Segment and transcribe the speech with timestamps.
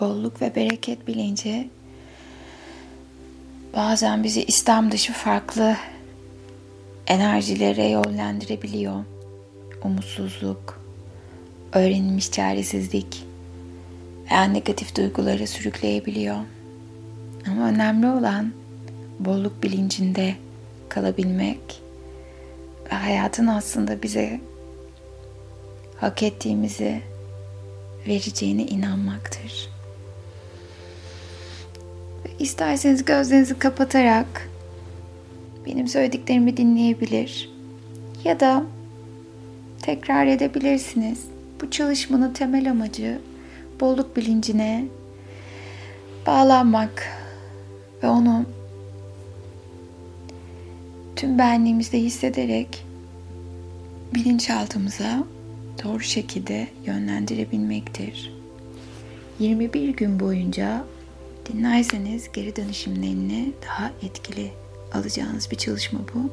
[0.00, 1.70] bolluk ve bereket bilinci
[3.76, 5.76] bazen bizi istem dışı farklı
[7.06, 9.04] enerjilere yönlendirebiliyor.
[9.84, 10.80] Umutsuzluk,
[11.72, 13.24] öğrenilmiş çaresizlik
[14.30, 16.36] veya negatif duyguları sürükleyebiliyor.
[17.46, 18.52] Ama önemli olan
[19.18, 20.34] bolluk bilincinde
[20.88, 21.82] kalabilmek
[22.92, 24.40] ve hayatın aslında bize
[25.96, 27.02] hak ettiğimizi
[28.06, 29.77] vereceğine inanmaktır.
[32.38, 34.50] İsterseniz gözlerinizi kapatarak
[35.66, 37.50] benim söylediklerimi dinleyebilir
[38.24, 38.64] ya da
[39.82, 41.24] tekrar edebilirsiniz.
[41.60, 43.18] Bu çalışmanın temel amacı
[43.80, 44.84] bolluk bilincine
[46.26, 47.06] bağlanmak
[48.02, 48.44] ve onu
[51.16, 52.84] tüm benliğimizde hissederek
[54.14, 55.24] bilinçaltımıza
[55.84, 58.32] doğru şekilde yönlendirebilmektir.
[59.38, 60.84] 21 gün boyunca
[61.52, 64.50] dinlerseniz geri dönüşümlerini daha etkili
[64.92, 66.30] alacağınız bir çalışma bu.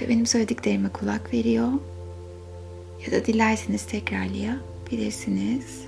[0.00, 1.68] Ve benim söylediklerime kulak veriyor.
[3.06, 5.80] Ya da dilerseniz tekrarlayabilirsiniz.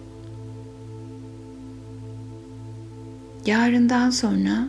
[3.46, 4.68] Yarından sonra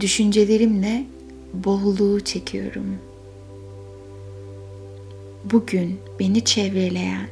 [0.00, 1.06] düşüncelerimle
[1.54, 2.98] bolluğu çekiyorum.
[5.44, 7.28] Bugün beni çevreleyen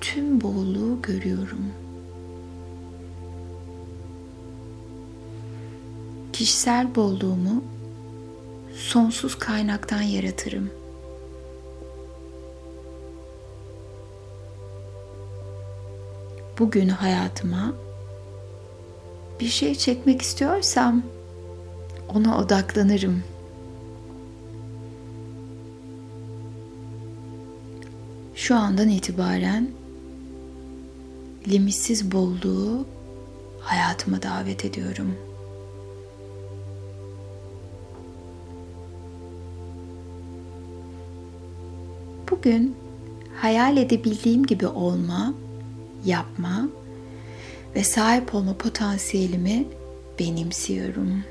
[0.00, 1.83] tüm bolluğu görüyorum.
[6.34, 7.64] Kişisel bolluğumu
[8.76, 10.70] sonsuz kaynaktan yaratırım.
[16.58, 17.74] Bugün hayatıma
[19.40, 21.02] bir şey çekmek istiyorsam
[22.14, 23.22] ona odaklanırım.
[28.34, 29.70] Şu andan itibaren
[31.48, 32.86] limitsiz bolluğu
[33.60, 35.14] hayatıma davet ediyorum.
[42.38, 42.76] Bugün
[43.36, 45.34] hayal edebildiğim gibi olma,
[46.04, 46.68] yapma
[47.74, 49.64] ve sahip olma potansiyelimi
[50.18, 51.24] benimsiyorum.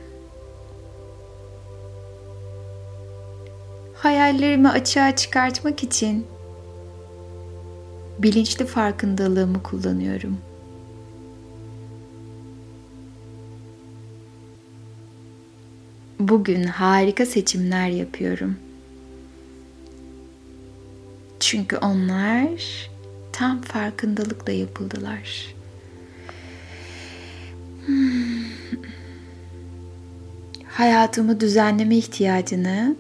[3.94, 6.26] Hayallerimi açığa çıkartmak için
[8.20, 10.38] bilinçli farkındalığımı kullanıyorum.
[16.20, 18.56] Bugün harika seçimler yapıyorum.
[21.54, 22.50] Çünkü onlar
[23.32, 25.56] tam farkındalıkla yapıldılar.
[27.86, 28.44] Hmm.
[30.68, 32.96] Hayatımı düzenleme ihtiyacını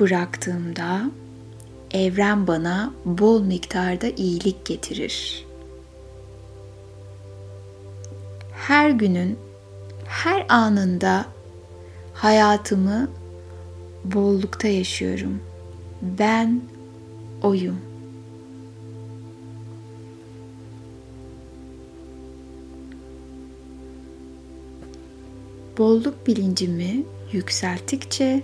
[0.00, 1.10] bıraktığımda
[1.90, 5.46] evren bana bol miktarda iyilik getirir.
[8.52, 9.38] Her günün
[10.06, 11.26] her anında
[12.14, 13.10] hayatımı
[14.04, 15.40] bollukta yaşıyorum.
[16.02, 16.75] Ben
[17.42, 17.80] oyum.
[25.78, 28.42] Bolluk bilincimi yükselttikçe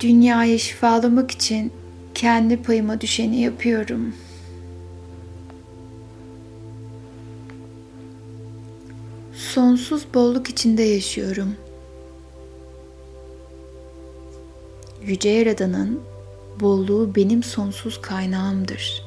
[0.00, 1.72] dünyayı şifalamak için
[2.14, 4.14] kendi payıma düşeni yapıyorum.
[9.34, 11.56] Sonsuz bolluk içinde yaşıyorum.
[15.02, 16.00] Yüce Yaradan'ın
[16.60, 19.04] bolluğu benim sonsuz kaynağımdır.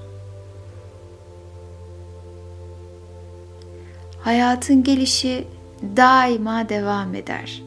[4.19, 5.47] Hayatın gelişi
[5.97, 7.63] daima devam eder.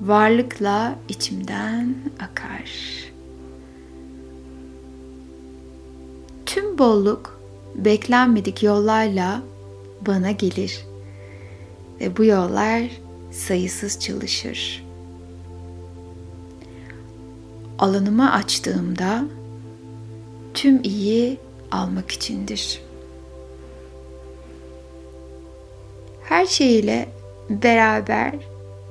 [0.00, 2.70] Varlıkla içimden akar.
[6.46, 7.40] Tüm bolluk
[7.74, 9.42] beklenmedik yollarla
[10.06, 10.86] bana gelir
[12.00, 12.82] ve bu yollar
[13.30, 14.87] sayısız çalışır.
[17.78, 19.24] Alanımı açtığımda
[20.54, 21.38] tüm iyi
[21.70, 22.82] almak içindir.
[26.22, 27.08] Her şeyle
[27.50, 28.34] beraber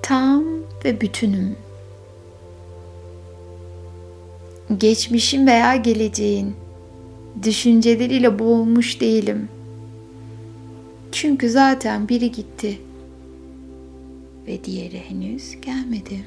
[0.02, 0.44] tam
[0.86, 1.56] ve bütünüm.
[4.78, 6.56] Geçmişin veya geleceğin
[7.44, 9.50] düşünceleriyle boğulmuş değilim.
[11.12, 12.82] Çünkü zaten biri gitti
[14.48, 16.26] ve diğeri henüz gelmedi.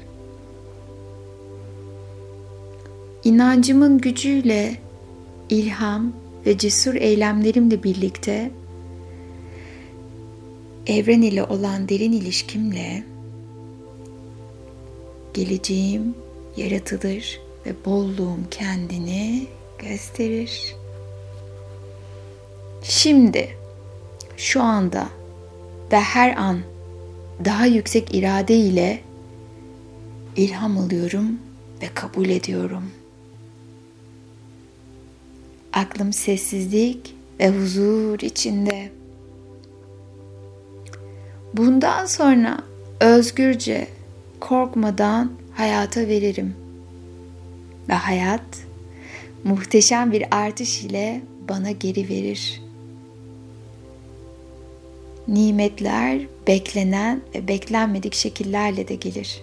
[3.23, 4.75] İnancımın gücüyle
[5.49, 6.13] ilham
[6.45, 8.51] ve cesur eylemlerimle birlikte
[10.87, 13.03] evren ile olan derin ilişkimle
[15.33, 16.15] geleceğim
[16.57, 19.47] yaratılır ve bolluğum kendini
[19.79, 20.75] gösterir.
[22.83, 23.49] Şimdi
[24.37, 25.07] şu anda
[25.91, 26.59] ve her an
[27.45, 29.01] daha yüksek irade ile
[30.35, 31.39] ilham alıyorum
[31.81, 32.83] ve kabul ediyorum.
[35.73, 38.91] Aklım sessizlik ve huzur içinde.
[41.53, 42.59] Bundan sonra
[42.99, 43.87] özgürce,
[44.39, 46.55] korkmadan hayata veririm.
[47.89, 48.41] Ve hayat
[49.43, 52.61] muhteşem bir artış ile bana geri verir.
[55.27, 59.41] Nimetler beklenen ve beklenmedik şekillerle de gelir.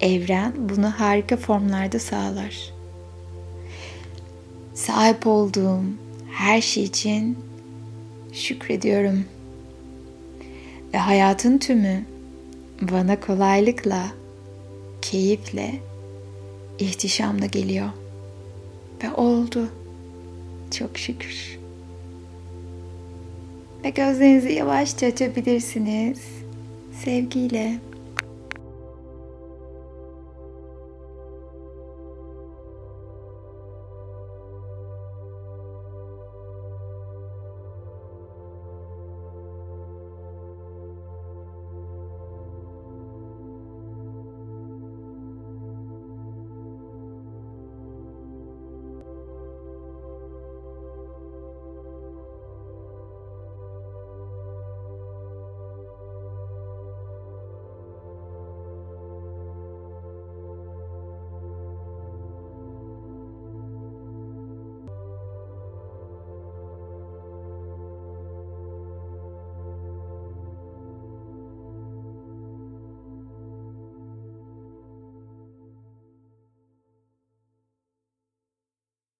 [0.00, 2.72] Evren bunu harika formlarda sağlar.
[4.74, 5.82] Sahip olduğum
[6.32, 7.38] her şey için
[8.32, 9.24] şükrediyorum.
[10.94, 12.04] Ve hayatın tümü
[12.80, 14.06] bana kolaylıkla,
[15.02, 15.74] keyifle,
[16.78, 17.88] ihtişamla geliyor.
[19.02, 19.68] Ve oldu.
[20.70, 21.58] Çok şükür.
[23.84, 26.20] Ve gözlerinizi yavaşça açabilirsiniz.
[27.04, 27.78] Sevgiyle.